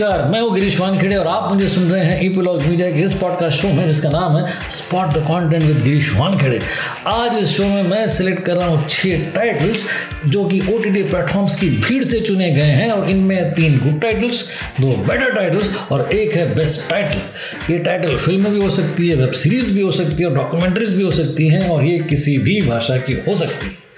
[0.00, 3.12] नमस्कार, मैं हूँ गिरीश वानखेड़े और आप मुझे सुन रहे हैं ईपीलॉग मीडिया के इस
[3.14, 6.60] पॉडकास्ट शो में, जिसका नाम है spot the content with Girish Wankhede.
[7.06, 9.84] आज इस शो में मैं सिलेक्ट कर रहा हूँ छह टाइटल्स
[10.26, 14.00] जो कि ओ टी प्लेटफॉर्म्स की भीड़ से चुने गए हैं, और इनमें तीन गुड
[14.02, 14.42] टाइटल्स
[14.80, 19.16] दो बेटर टाइटल्स और एक है बेस्ट टाइटल ये टाइटल फ़िल्म भी हो सकती है
[19.16, 22.38] वेब सीरीज़ भी हो सकती है और डॉक्यूमेंट्रीज भी हो सकती हैं, और ये किसी
[22.38, 23.89] भी भाषा की हो सकती है।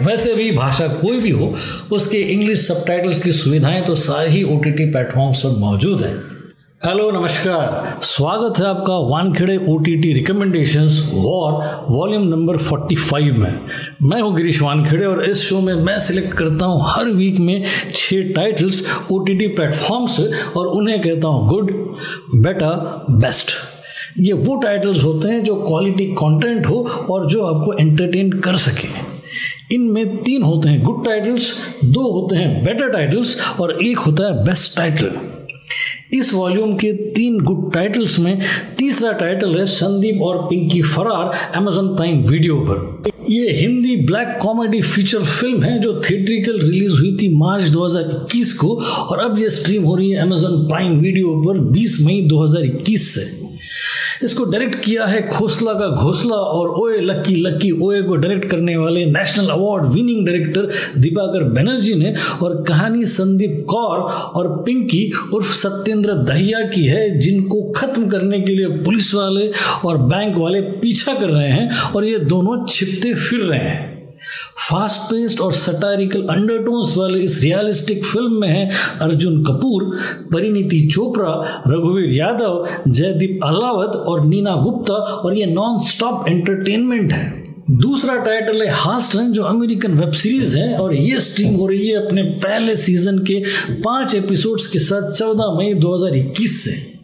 [0.00, 1.54] वैसे भी भाषा कोई भी हो,
[1.92, 2.84] उसके इंग्लिश सब
[3.22, 6.16] की सुविधाएँ तो सारी ही ओ टी टी प्लेटफॉर्म्स पर मौजूद हैं।
[6.84, 11.52] हेलो नमस्कार। स्वागत है आपका Wankhede O T T recommendation war
[11.90, 13.66] volume number 45 में।
[14.02, 17.64] मैं हूँ गिरीश वानखेड़े और इस शो में मैं सिलेक्ट करता हूँ हर वीक में
[17.94, 21.72] छह titles O T T platform से और उन्हें कहता हूँ गुड
[22.36, 23.52] बेटर बेस्ट
[24.18, 28.97] ये वो टाइटल्स होते हैं जो क्वालिटी कंटेंट हो और जो आपको एंटरटेन कर सके।
[29.72, 31.52] इनमें तीन होते हैं गुड टाइटल्स
[31.84, 35.10] दो होते हैं बेटर टाइटल्स और एक होता है बेस्ट टाइटल
[36.12, 38.40] इस वॉल्यूम के तीन गुड टाइटल्स में
[38.78, 43.10] तीसरा टाइटल है संदीप और पिंकी फरार अमेजोन प्राइम वीडियो पर.
[43.30, 48.74] ये Hindi black comedy feature film है जो थिएट्रिकल रिलीज़ हुई थी मार्च 2021 को
[48.76, 53.47] और अब ये स्ट्रीम हो रही है अमेजोन प्राइम वीडियो पर 20 मई 2021 से.
[54.24, 58.76] इसको डायरेक्ट किया है खोसला का घोसला और ओए लक्की लक्की ओए को डायरेक्ट करने
[58.76, 63.98] वाले national award winning director Dibakar Banerjee ने और कहानी संदीप कौर
[64.34, 69.50] और पिंकी उर्फ़ सत्येंद्र दहिया की है, जिनको खत्म करने के लिए पुलिस वाले
[69.84, 73.98] और बैंक वाले पीछा कर रहे हैं और ये दोनों छिपते फिर रहे हैं।
[74.70, 78.70] फास्ट पेस्ड और सटारिकल अंडरटोन्स वाले इस रियलिस्टिक फ़िल्म में है
[79.00, 79.84] अर्जुन कपूर,
[80.32, 87.44] परिणीति चोपड़ा, रघुवीर यादव, जयदीप अलावत और नीना गुप्ता और ये नॉन स्टॉप एंटरटेनमेंट है।
[87.70, 92.06] दूसरा टाइटल है हास्टन जो अमेरिकन वेब सीरीज़ है और ये स्ट्रीम हो रही है
[92.06, 93.42] अपने पहले सीज़न के
[93.82, 96.97] पाँच एपिसोड्स के साथ 14 मई 2021 से।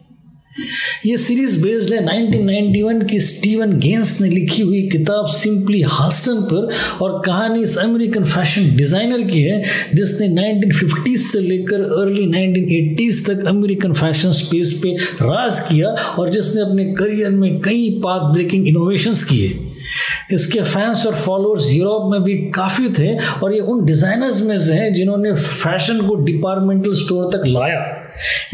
[0.55, 6.69] ये सीरीज़ बेस्ड है 1991 की स्टीवन गेंस ने लिखी हुई किताब सिंपली हास्टन पर
[7.03, 9.61] और कहानी इस अमेरिकन फ़ैशन डिज़ाइनर की है,
[9.95, 15.89] जिसने 1950s से लेकर अर्ली 1980s तक अमेरिकन फ़ैशन स्पेस पे राज किया
[16.19, 19.53] और जिसने अपने करियर में कई पाथ ब्रेकिंग इनोवेशंस किए।
[20.33, 24.73] इसके फैंस और फॉलोअर्स यूरोप में भी काफ़ी थे और ये उन डिज़ाइनर्स में से
[24.73, 28.04] हैं जिन्होंने फ़ैशन को डिपार्टमेंटल स्टोर तक लाया।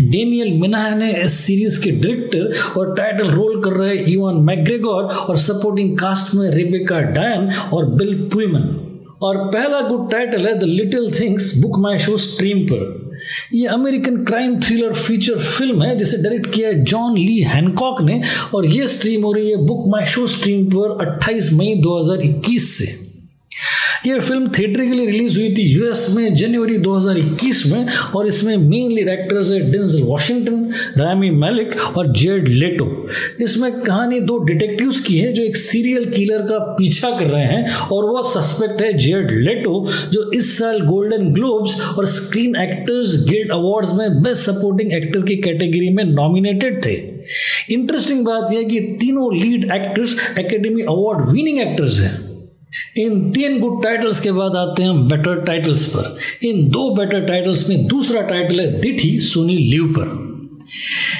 [0.01, 5.37] डेनियल मिनाह ने इस सीरीज़ के डायरेक्टर और टाइटल रोल कर रहे इवान मैग्रेगोर और
[5.37, 8.87] सपोर्टिंग कास्ट में रेबेका डायन और बिल पुलमन
[9.21, 13.11] और पहला गुड टाइटल है The Little Things Book My Show stream पर।
[13.53, 18.21] ये American crime thriller feature film है, जिसे डायरेक्ट किया है जॉन ली हैनकॉक ने।
[18.53, 23.00] और ये स्ट्रीम हो रही है बुक माई शो स्ट्रीम पर 28 मई 2021 से।
[24.05, 28.55] यह फ़िल्म थिएटर के लिए रिलीज़ हुई थी यूएस में जनवरी 2021 में, और इसमें
[28.57, 32.87] मेन लीड एक्टर्स है डिंजल वॉशिंगटन रामी मैलिक और जेड लेटो
[33.43, 37.65] इसमें कहानी दो डिटेक्टिव्स की है जो एक सीरियल किलर का पीछा कर रहे हैं,
[37.91, 43.51] और वह सस्पेक्ट है जेड लेटो जो इस साल गोल्डन ग्लोब्स और स्क्रीन एक्टर्स गिल्ड
[43.51, 46.95] अवार्ड्स में बेस्ट सपोर्टिंग एक्टर की कैटेगरी में नॉमिनेटेड थे।
[47.73, 52.30] इंटरेस्टिंग बात यह कि तीनों lead actors Academy award winning actors हैं।
[52.97, 56.17] इन तीन गुड टाइटल्स के बाद आते हैं हम बेटर टाइटल्स पर।
[56.47, 60.31] इन दो बेटर टाइटल्स में दूसरा टाइटल है दिठी सोनी लीव पर।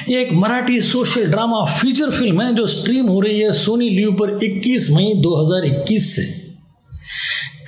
[0.10, 4.12] ये एक Marathi social drama feature film है जो स्ट्रीम हो रही है सोनी लीव
[4.12, 6.42] पर 21 मई 2021 से।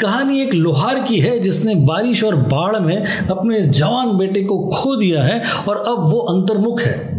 [0.01, 4.95] कहानी एक लोहार की है जिसने बारिश और बाढ़ में अपने जवान बेटे को खो
[4.95, 7.12] दिया है और अब वो अंतर्मुख है।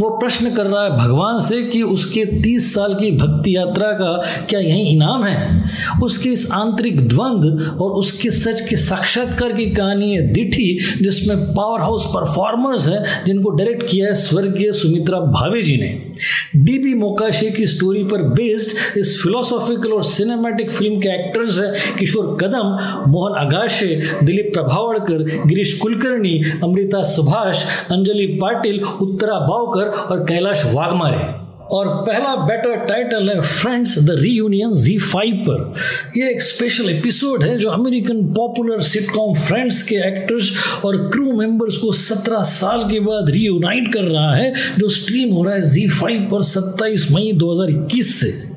[0.00, 4.22] वो प्रश्न कर रहा है भगवान से कि उसके तीस साल की भक्ति यात्रा का
[4.50, 5.70] क्या यही इनाम है?
[6.02, 11.80] उसके इस आंतरिक द्वंद्व और उसके सच के साक्षात्कार की कहानी है दिठी, जिसमें पावर
[11.80, 16.09] हाउस परफॉर्मर्स हैं, जिनको डायरेक्ट किया है स्वर्गीय सुमित्रा भावे जी ने।
[16.56, 22.36] डीबी मोकाशे की स्टोरी पर बेस्ड इस फिलोसॉफिकल और सिनेमैटिक फ़िल्म के एक्टर्स हैं, किशोर
[22.40, 22.76] कदम,
[23.10, 31.49] मोहन अगाशे दिलीप प्रभावड़कर, गिरीश कुलकर्णी, अमृता सुभाष, अंजलि पाटिल, उत्तरा बावकर और कैलाश वाघमारे।
[31.72, 35.74] और पहला बेटर टाइटल है Friends The Reunion Zee five पर।
[36.16, 40.52] यह एक स्पेशल एपिसोड है जो अमेरिकन पॉपुलर सिटकॉम फ्रेंड्स के एक्टर्स
[40.84, 45.44] और क्रू मेंबर्स को 17 साल के बाद रीयूनाइट कर रहा है, जो स्ट्रीम हो
[45.44, 48.49] रहा है जी फाइव पर 27 मई 2021 से।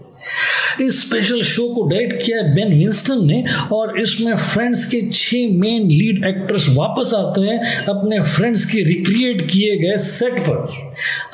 [0.81, 5.57] इस स्पेशल शो को डायरेक्ट किया है बेन विंस्टन ने और इसमें फ्रेंड्स के छह
[5.59, 10.55] मेन लीड एक्टर्स वापस आते हैं, अपने फ्रेंड्स के रिक्रिएट किए गए सेट पर।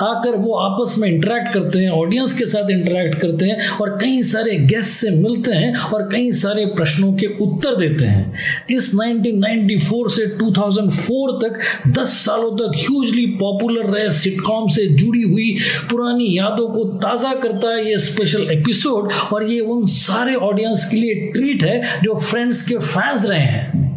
[0.01, 4.23] आकर वो आपस में इंटरेक्ट करते हैं ऑडियंस के साथ इंटरेक्ट करते हैं और कई
[4.23, 8.33] सारे गेस्ट से मिलते हैं और कई सारे प्रश्नों के उत्तर देते हैं।
[8.69, 15.55] इस 1994 से 2004 तक 10 सालों तक ह्यूजली पॉपुलर रहे सिटकॉम से जुड़ी हुई
[15.89, 20.97] पुरानी यादों को ताज़ा करता है ये स्पेशल एपिसोड और ये उन सारे ऑडियंस के
[20.97, 23.87] लिए ट्रीट है जो फ्रेंड्स के फैंस रहे हैं।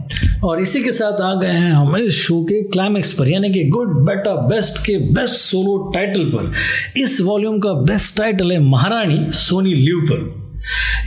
[0.44, 3.64] और इसी के साथ आ गए हैं हम इस शो के क्लाइमेक्स पर, यानी कि
[3.64, 6.52] गुड बेटर बेस्ट के बेस्ट सोलो टाइटल पर।
[7.00, 10.42] इस वॉल्यूम का बेस्ट टाइटल है महारानी सोनी लिव पर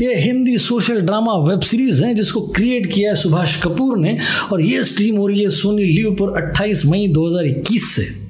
[0.01, 4.17] यह Hindi social drama web series है जिसको क्रिएट किया है सुभाष कपूर ने,
[4.51, 8.24] और ये स्ट्रीम हो रही है सोनी लिव पर 28 मई 2021 से।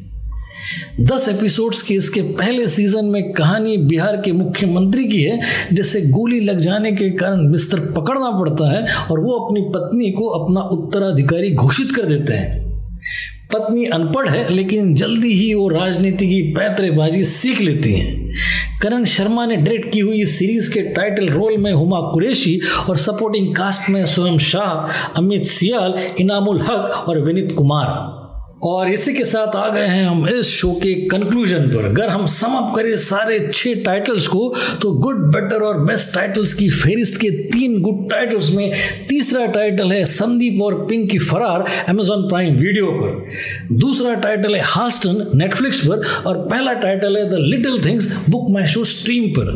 [1.02, 5.40] दस एपिसोड्स के इसके पहले सीज़न में कहानी बिहार के मुख्यमंत्री की है
[5.74, 10.28] जिसे गोली लग जाने के कारण बिस्तर पकड़ना पड़ता है और वो अपनी पत्नी को
[10.28, 12.66] अपना उत्तराधिकारी घोषित कर देते हैं।
[13.54, 18.34] पत्नी अनपढ़ है, लेकिन जल्दी ही वो राजनीति की पैतरेबाजी सीख लेती हैं।
[18.82, 22.60] करण शर्मा ने डायरेक्ट की हुई इस सीरीज़ के टाइटल रोल में हुमा कुरैशी
[22.90, 28.15] और सपोर्टिंग कास्ट में स्वयं शाह, अमित सियाल, इनामुल हक और विनीत कुमार।
[28.66, 32.26] और इसी के साथ आ गए हैं हम इस शो के कंक्लूजन पर। अगर हम
[32.28, 37.20] सम अप करें सारे छह टाइटल्स को तो गुड बेटर और बेस्ट टाइटल्स की फेरिस्त
[37.22, 38.72] के तीन गुड टाइटल्स में
[39.10, 44.62] तीसरा टाइटल है संदीप और पिंक की फरार अमेजॉन प्राइम वीडियो पर। दूसरा टाइटल है
[44.66, 49.54] हास्टन नेटफ्लिक्स पर और पहला टाइटल है The Little Things Book My Show stream पर।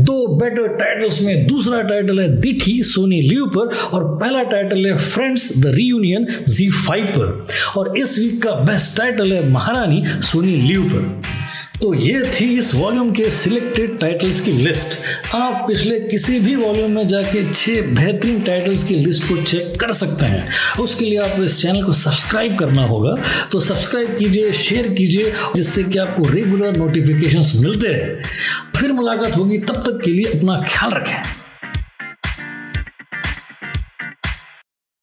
[0.00, 4.96] दो बेटर टाइटल्स में दूसरा टाइटल है दिठी सोनी लिव पर और पहला टाइटल है
[4.98, 10.54] Friends The Reunion Zee five पर। और इस वीक का बेस्ट टाइटल है महारानी सोनी
[10.68, 11.34] लिव पर।
[11.82, 16.90] तो ये थी इस वॉल्यूम के सिलेक्टेड टाइटल्स की लिस्ट आप पिछले किसी भी वॉल्यूम
[16.90, 20.48] में जाके छह बेहतरीन टाइटल्स की लिस्ट को चेक कर सकते हैं।
[20.80, 23.14] उसके लिए आपको इस चैनल को सब्सक्राइब करना होगा।
[23.52, 28.22] तो सब्सक्राइब कीजिए शेयर कीजिए, जिससे कि आपको रेगुलर नोटिफिकेशंस मिलते हैं
[28.76, 31.45] फिर मुलाकात होगी, तब तक के लिए अपना ख्याल रखें।